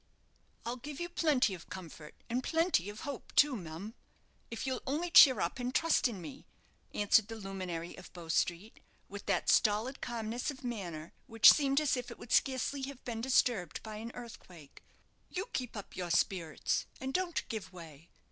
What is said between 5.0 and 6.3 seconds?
cheer up and trust in